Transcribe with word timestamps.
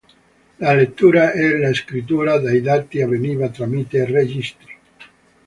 La 0.57 0.73
lettura 0.73 1.31
e 1.31 1.59
la 1.59 1.71
scrittura 1.75 2.39
dei 2.39 2.59
dati 2.59 3.03
avveniva 3.03 3.49
tramite 3.49 4.03
registri. 4.05 4.75